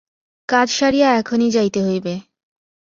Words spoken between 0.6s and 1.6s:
সারিয়া এখনি